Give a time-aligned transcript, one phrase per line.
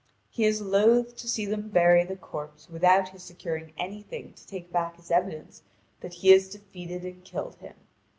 [0.31, 4.71] He is loath to see them bury the corpse without his securing anything to take
[4.71, 5.61] back as evidence
[5.99, 7.75] that he has defeated and killed him.